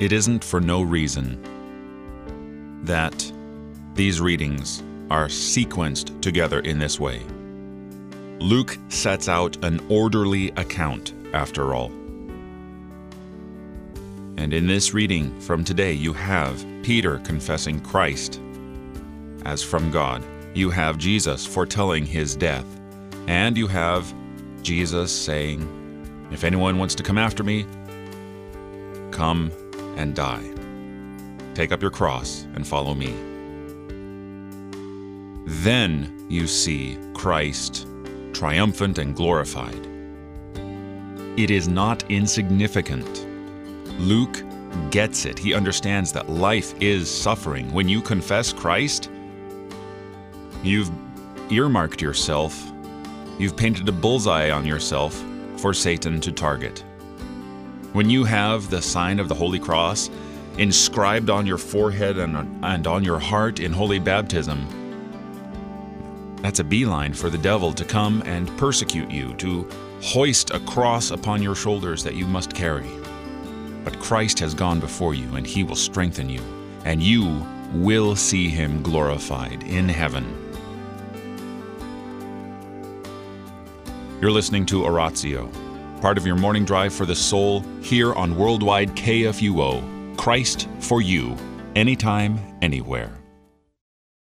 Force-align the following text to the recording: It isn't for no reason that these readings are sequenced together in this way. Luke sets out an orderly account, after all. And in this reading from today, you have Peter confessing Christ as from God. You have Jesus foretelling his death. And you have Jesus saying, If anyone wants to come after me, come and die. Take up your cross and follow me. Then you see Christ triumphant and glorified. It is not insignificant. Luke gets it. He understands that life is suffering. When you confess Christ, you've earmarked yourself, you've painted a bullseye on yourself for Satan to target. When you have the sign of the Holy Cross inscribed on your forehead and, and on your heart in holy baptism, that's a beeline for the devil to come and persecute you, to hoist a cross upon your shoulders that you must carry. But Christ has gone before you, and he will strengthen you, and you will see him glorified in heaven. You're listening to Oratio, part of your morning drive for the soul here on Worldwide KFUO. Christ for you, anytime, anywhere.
It 0.00 0.12
isn't 0.12 0.42
for 0.42 0.62
no 0.62 0.80
reason 0.80 1.38
that 2.84 3.30
these 3.92 4.18
readings 4.18 4.82
are 5.10 5.26
sequenced 5.26 6.22
together 6.22 6.60
in 6.60 6.78
this 6.78 6.98
way. 6.98 7.20
Luke 8.38 8.78
sets 8.88 9.28
out 9.28 9.62
an 9.62 9.78
orderly 9.90 10.52
account, 10.52 11.12
after 11.34 11.74
all. 11.74 11.92
And 14.38 14.54
in 14.54 14.66
this 14.66 14.94
reading 14.94 15.38
from 15.38 15.64
today, 15.64 15.92
you 15.92 16.14
have 16.14 16.64
Peter 16.82 17.18
confessing 17.18 17.78
Christ 17.80 18.40
as 19.44 19.62
from 19.62 19.90
God. 19.90 20.24
You 20.54 20.70
have 20.70 20.96
Jesus 20.96 21.44
foretelling 21.44 22.06
his 22.06 22.34
death. 22.36 22.64
And 23.26 23.58
you 23.58 23.66
have 23.66 24.10
Jesus 24.62 25.12
saying, 25.12 25.60
If 26.32 26.42
anyone 26.42 26.78
wants 26.78 26.94
to 26.94 27.02
come 27.02 27.18
after 27.18 27.44
me, 27.44 27.66
come 29.10 29.52
and 29.96 30.14
die. 30.14 30.48
Take 31.54 31.72
up 31.72 31.82
your 31.82 31.90
cross 31.90 32.46
and 32.54 32.66
follow 32.66 32.94
me. 32.94 33.14
Then 35.46 36.26
you 36.28 36.46
see 36.46 36.96
Christ 37.14 37.86
triumphant 38.32 38.98
and 38.98 39.14
glorified. 39.14 39.86
It 41.36 41.50
is 41.50 41.68
not 41.68 42.08
insignificant. 42.10 43.26
Luke 43.98 44.42
gets 44.90 45.24
it. 45.24 45.38
He 45.38 45.54
understands 45.54 46.12
that 46.12 46.28
life 46.28 46.74
is 46.80 47.10
suffering. 47.10 47.72
When 47.72 47.88
you 47.88 48.00
confess 48.00 48.52
Christ, 48.52 49.10
you've 50.62 50.90
earmarked 51.50 52.00
yourself, 52.00 52.72
you've 53.38 53.56
painted 53.56 53.88
a 53.88 53.92
bullseye 53.92 54.50
on 54.50 54.66
yourself 54.66 55.22
for 55.56 55.74
Satan 55.74 56.20
to 56.20 56.32
target. 56.32 56.84
When 57.92 58.08
you 58.08 58.22
have 58.22 58.70
the 58.70 58.80
sign 58.80 59.18
of 59.18 59.28
the 59.28 59.34
Holy 59.34 59.58
Cross 59.58 60.10
inscribed 60.58 61.28
on 61.28 61.44
your 61.44 61.58
forehead 61.58 62.18
and, 62.18 62.64
and 62.64 62.86
on 62.86 63.02
your 63.02 63.18
heart 63.18 63.58
in 63.58 63.72
holy 63.72 63.98
baptism, 63.98 64.64
that's 66.40 66.60
a 66.60 66.64
beeline 66.64 67.12
for 67.12 67.30
the 67.30 67.38
devil 67.38 67.72
to 67.72 67.84
come 67.84 68.22
and 68.26 68.56
persecute 68.56 69.10
you, 69.10 69.34
to 69.34 69.68
hoist 70.02 70.52
a 70.52 70.60
cross 70.60 71.10
upon 71.10 71.42
your 71.42 71.56
shoulders 71.56 72.04
that 72.04 72.14
you 72.14 72.26
must 72.26 72.54
carry. 72.54 72.86
But 73.82 73.98
Christ 73.98 74.38
has 74.38 74.54
gone 74.54 74.78
before 74.78 75.14
you, 75.14 75.34
and 75.34 75.44
he 75.44 75.64
will 75.64 75.74
strengthen 75.74 76.28
you, 76.28 76.42
and 76.84 77.02
you 77.02 77.44
will 77.72 78.14
see 78.14 78.48
him 78.48 78.84
glorified 78.84 79.64
in 79.64 79.88
heaven. 79.88 80.24
You're 84.20 84.30
listening 84.30 84.64
to 84.66 84.84
Oratio, 84.84 85.50
part 86.00 86.18
of 86.18 86.26
your 86.26 86.36
morning 86.36 86.64
drive 86.64 86.92
for 86.92 87.06
the 87.06 87.14
soul 87.14 87.60
here 87.82 88.12
on 88.14 88.36
Worldwide 88.36 88.90
KFUO. 88.90 90.16
Christ 90.16 90.68
for 90.80 91.00
you, 91.02 91.36
anytime, 91.74 92.38
anywhere. 92.62 93.19